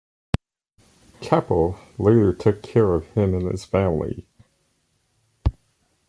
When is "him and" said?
3.11-3.51